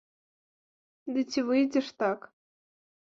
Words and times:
Ды 1.17 1.23
ці 1.33 1.39
выйдзе 1.49 1.81
ж 1.91 1.93
так? 2.05 2.19